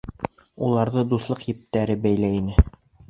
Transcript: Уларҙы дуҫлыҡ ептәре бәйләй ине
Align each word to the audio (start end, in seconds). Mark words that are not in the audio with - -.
Уларҙы 0.69 1.03
дуҫлыҡ 1.11 1.45
ептәре 1.49 1.97
бәйләй 2.07 2.41
ине 2.43 2.69